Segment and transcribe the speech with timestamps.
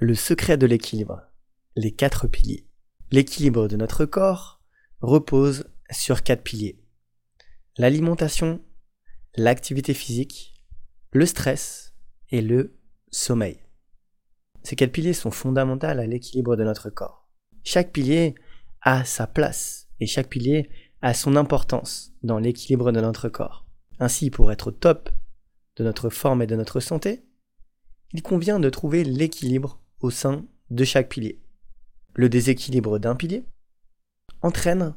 [0.00, 1.22] Le secret de l'équilibre.
[1.74, 2.68] Les quatre piliers.
[3.10, 4.62] L'équilibre de notre corps
[5.00, 6.78] repose sur quatre piliers.
[7.78, 8.62] L'alimentation,
[9.34, 10.54] l'activité physique,
[11.10, 11.96] le stress
[12.30, 12.78] et le
[13.10, 13.58] sommeil.
[14.62, 17.28] Ces quatre piliers sont fondamentaux à l'équilibre de notre corps.
[17.64, 18.36] Chaque pilier
[18.82, 20.70] a sa place et chaque pilier
[21.02, 23.66] a son importance dans l'équilibre de notre corps.
[23.98, 25.10] Ainsi, pour être au top
[25.74, 27.24] de notre forme et de notre santé,
[28.12, 31.40] il convient de trouver l'équilibre au sein de chaque pilier.
[32.14, 33.44] Le déséquilibre d'un pilier
[34.42, 34.94] entraîne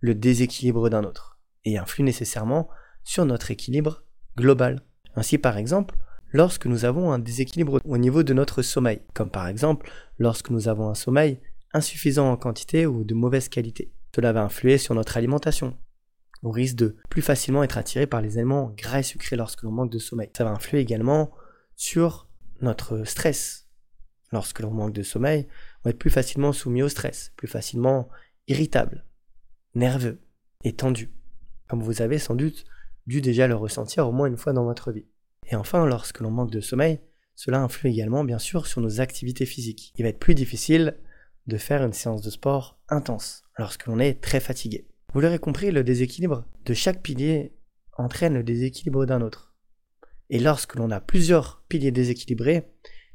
[0.00, 2.68] le déséquilibre d'un autre et influe nécessairement
[3.04, 4.04] sur notre équilibre
[4.36, 4.82] global.
[5.14, 5.96] Ainsi, par exemple,
[6.32, 10.68] lorsque nous avons un déséquilibre au niveau de notre sommeil, comme par exemple lorsque nous
[10.68, 11.40] avons un sommeil
[11.72, 13.92] insuffisant en quantité ou de mauvaise qualité.
[14.14, 15.76] Cela va influer sur notre alimentation.
[16.42, 19.70] On risque de plus facilement être attiré par les aliments gras et sucrés lorsque l'on
[19.70, 20.30] manque de sommeil.
[20.36, 21.30] Ça va influer également
[21.76, 22.28] sur
[22.60, 23.68] notre stress.
[24.32, 28.08] Lorsque l'on manque de sommeil, on va être plus facilement soumis au stress, plus facilement
[28.48, 29.04] irritable,
[29.74, 30.20] nerveux
[30.64, 31.10] et tendu,
[31.68, 32.64] comme vous avez sans doute
[33.06, 35.06] dû déjà le ressentir au moins une fois dans votre vie.
[35.50, 37.00] Et enfin, lorsque l'on manque de sommeil,
[37.34, 39.92] cela influe également bien sûr sur nos activités physiques.
[39.96, 40.96] Il va être plus difficile
[41.46, 44.86] de faire une séance de sport intense lorsque l'on est très fatigué.
[45.12, 47.54] Vous l'aurez compris, le déséquilibre de chaque pilier
[47.98, 49.54] entraîne le déséquilibre d'un autre.
[50.30, 52.68] Et lorsque l'on a plusieurs piliers déséquilibrés,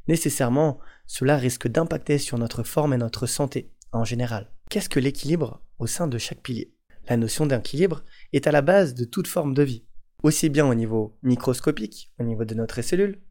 [0.08, 4.52] nécessairement cela risque d'impacter sur notre forme et notre santé en général.
[4.70, 6.74] Qu'est-ce que l'équilibre au sein de chaque pilier?
[7.10, 9.86] La notion d'équilibre est à la base de toute forme de vie,
[10.24, 13.22] aussi bien au niveau microscopique, au niveau de notre cellule,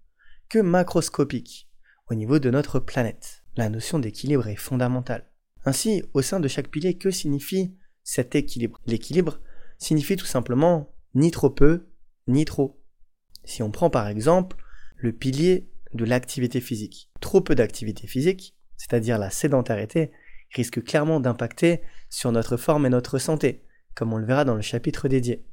[0.49, 1.69] que macroscopique,
[2.11, 3.43] au niveau de notre planète.
[3.57, 5.31] La notion d'équilibre est fondamentale.
[5.65, 8.81] Ainsi, au sein de chaque pilier, que signifie cet équilibre?
[8.87, 9.41] L'équilibre
[9.79, 11.89] signifie tout simplement ni trop peu,
[12.29, 12.81] ni trop.
[13.45, 14.57] Si on prend par exemple
[14.97, 17.11] le pilier de l'activité physique.
[17.20, 20.12] Trop peu d'activité physique, c'est-à-dire la sédentarité,
[20.55, 23.62] risque clairement d'impacter sur notre forme et notre santé,
[23.94, 25.45] comme on le verra dans le chapitre dédié.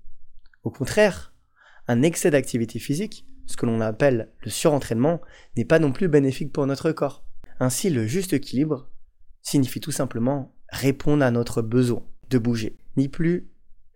[0.63, 1.33] Au contraire,
[1.87, 5.21] un excès d'activité physique, ce que l'on appelle le surentraînement,
[5.57, 7.25] n'est pas non plus bénéfique pour notre corps.
[7.59, 8.89] Ainsi, le juste équilibre
[9.41, 13.49] signifie tout simplement répondre à notre besoin de bouger, ni plus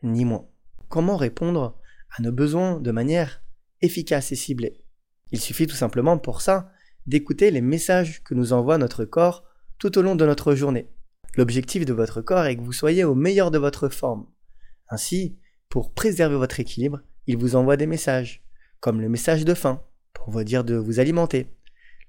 [0.04, 0.48] ni moins.
[0.90, 1.80] Comment répondre
[2.18, 3.44] à nos besoins de manière
[3.82, 4.84] efficace et ciblée?
[5.32, 6.72] Il suffit tout simplement pour ça
[7.06, 9.44] d'écouter les messages que nous envoie notre corps
[9.78, 10.90] tout au long de notre journée.
[11.36, 14.26] L'objectif de votre corps est que vous soyez au meilleur de votre forme.
[14.90, 15.38] Ainsi,
[15.70, 18.44] pour préserver votre équilibre, il vous envoie des messages,
[18.80, 19.84] comme le message de faim,
[20.14, 21.54] pour vous dire de vous alimenter,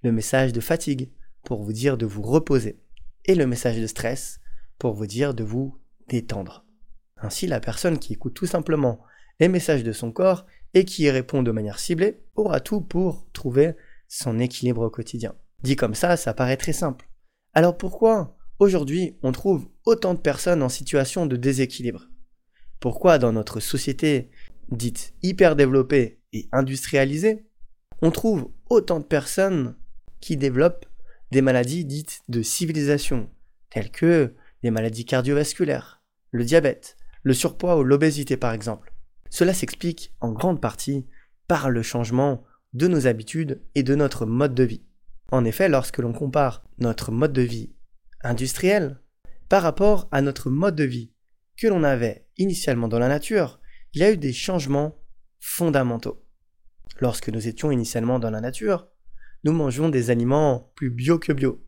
[0.03, 1.11] le message de fatigue,
[1.45, 2.81] pour vous dire de vous reposer,
[3.25, 4.41] et le message de stress,
[4.78, 5.78] pour vous dire de vous
[6.09, 6.65] détendre.
[7.19, 9.01] Ainsi, la personne qui écoute tout simplement
[9.41, 13.26] les messages de son corps et qui y répond de manière ciblée aura tout pour
[13.32, 13.75] trouver
[14.09, 15.34] son équilibre au quotidien.
[15.62, 17.09] Dit comme ça, ça paraît très simple.
[17.54, 22.09] Alors pourquoi aujourd'hui on trouve autant de personnes en situation de déséquilibre?
[22.81, 24.31] Pourquoi dans notre société
[24.71, 27.47] dite hyper développée et industrialisée,
[28.03, 29.77] on trouve autant de personnes
[30.21, 30.87] qui développent
[31.31, 33.31] des maladies dites de civilisation,
[33.71, 38.93] telles que des maladies cardiovasculaires, le diabète, le surpoids ou l'obésité par exemple?
[39.31, 41.06] Cela s'explique en grande partie
[41.47, 44.83] par le changement de nos habitudes et de notre mode de vie.
[45.31, 47.72] En effet, lorsque l'on compare notre mode de vie
[48.22, 49.00] industriel
[49.49, 51.12] par rapport à notre mode de vie
[51.56, 53.61] que l'on avait initialement dans la nature,
[53.94, 54.97] il y a eu des changements
[55.41, 56.25] fondamentaux.
[57.00, 58.89] Lorsque nous étions initialement dans la nature,
[59.45, 61.65] nous mangeons des aliments plus bio que bio.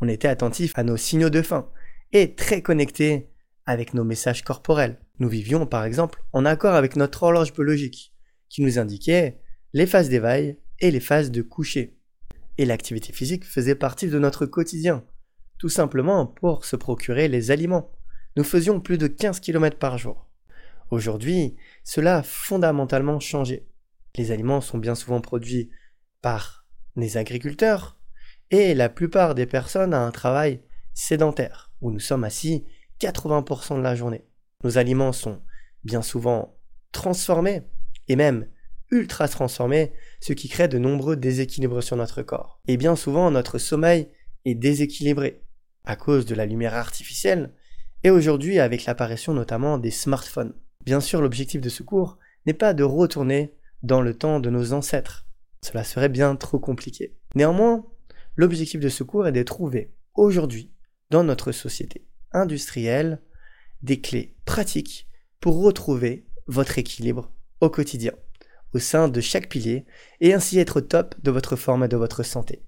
[0.00, 1.70] On était attentif à nos signaux de faim
[2.12, 3.31] et très connectés
[3.66, 4.98] avec nos messages corporels.
[5.18, 8.12] Nous vivions par exemple en accord avec notre horloge biologique
[8.48, 9.40] qui nous indiquait
[9.72, 11.98] les phases d'éveil et les phases de coucher.
[12.58, 15.04] Et l'activité physique faisait partie de notre quotidien,
[15.58, 17.92] tout simplement pour se procurer les aliments.
[18.36, 20.28] Nous faisions plus de 15 km par jour.
[20.90, 23.66] Aujourd'hui, cela a fondamentalement changé.
[24.16, 25.70] Les aliments sont bien souvent produits
[26.20, 27.98] par les agriculteurs
[28.50, 32.66] et la plupart des personnes ont un travail sédentaire où nous sommes assis
[33.02, 34.24] 80% de la journée.
[34.62, 35.40] Nos aliments sont
[35.84, 36.56] bien souvent
[36.92, 37.62] transformés
[38.08, 38.46] et même
[38.90, 42.60] ultra transformés, ce qui crée de nombreux déséquilibres sur notre corps.
[42.68, 44.08] Et bien souvent, notre sommeil
[44.44, 45.42] est déséquilibré
[45.84, 47.52] à cause de la lumière artificielle
[48.04, 50.54] et aujourd'hui avec l'apparition notamment des smartphones.
[50.84, 54.72] Bien sûr, l'objectif de ce cours n'est pas de retourner dans le temps de nos
[54.72, 55.26] ancêtres.
[55.62, 57.16] Cela serait bien trop compliqué.
[57.34, 57.84] Néanmoins,
[58.36, 60.70] l'objectif de ce cours est de trouver aujourd'hui,
[61.10, 63.20] dans notre société industrielle,
[63.82, 65.08] des clés pratiques
[65.40, 68.12] pour retrouver votre équilibre au quotidien,
[68.74, 69.86] au sein de chaque pilier,
[70.20, 72.62] et ainsi être au top de votre forme et de votre santé.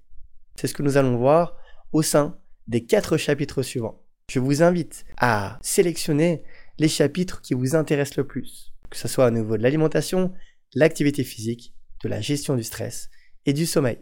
[0.55, 1.57] C'est ce que nous allons voir
[1.91, 4.01] au sein des quatre chapitres suivants.
[4.29, 6.43] Je vous invite à sélectionner
[6.79, 10.33] les chapitres qui vous intéressent le plus, que ce soit au niveau de l'alimentation,
[10.73, 11.73] l'activité physique,
[12.03, 13.09] de la gestion du stress
[13.45, 13.99] et du sommeil.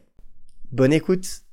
[0.71, 1.42] Bonne écoute